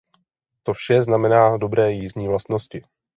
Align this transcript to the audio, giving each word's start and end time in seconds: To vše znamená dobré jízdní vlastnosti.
To 0.63 0.73
vše 0.73 1.01
znamená 1.03 1.57
dobré 1.57 1.91
jízdní 1.91 2.27
vlastnosti. 2.27 2.81